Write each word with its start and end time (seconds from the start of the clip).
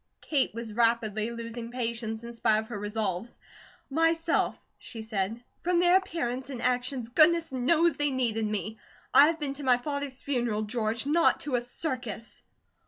Kate 0.21 0.51
was 0.55 0.73
rapidly 0.73 1.29
losing 1.29 1.69
patience 1.69 2.23
in 2.23 2.33
spite 2.33 2.57
of 2.57 2.67
her 2.69 2.79
resolves. 2.79 3.37
"Myself," 3.87 4.57
she 4.79 5.03
said. 5.03 5.43
"From 5.61 5.79
their 5.79 5.95
appearance 5.95 6.49
and 6.49 6.59
actions, 6.59 7.09
goodness 7.09 7.51
knows 7.51 7.97
they 7.97 8.09
needed 8.09 8.47
me. 8.47 8.79
I 9.13 9.27
have 9.27 9.39
been 9.39 9.53
to 9.53 9.63
my 9.63 9.77
father's 9.77 10.19
funeral, 10.23 10.63
George; 10.63 11.05
not 11.05 11.41
to 11.41 11.53
a 11.53 11.61
circus." 11.61 12.41